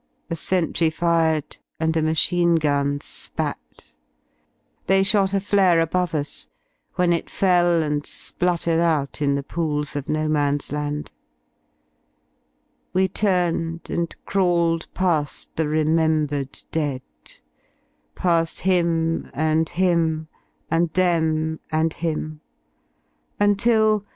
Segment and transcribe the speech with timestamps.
[0.31, 3.93] A sentry fired and a machine gun spat;
[4.87, 6.49] They shot a flare above us,
[6.95, 11.11] when it fell And spluttered out in the pools of No Man^s Land,
[12.93, 17.03] We turned and crawled pa^ the remembered dead:
[18.15, 20.29] Pafi him and him,
[20.71, 22.41] and them and him,
[23.39, 24.03] until.